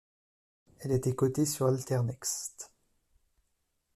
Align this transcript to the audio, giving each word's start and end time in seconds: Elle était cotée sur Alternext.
Elle 0.79 0.93
était 0.93 1.13
cotée 1.13 1.45
sur 1.45 1.67
Alternext. 1.67 2.71